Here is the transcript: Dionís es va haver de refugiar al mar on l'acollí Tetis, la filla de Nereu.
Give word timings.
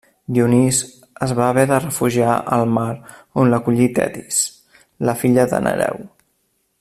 Dionís 0.35 0.77
es 1.25 1.33
va 1.39 1.49
haver 1.53 1.65
de 1.73 1.77
refugiar 1.83 2.39
al 2.57 2.65
mar 2.79 2.87
on 3.43 3.53
l'acollí 3.53 3.91
Tetis, 3.99 4.41
la 5.11 5.19
filla 5.25 5.49
de 5.55 5.61
Nereu. 5.69 6.05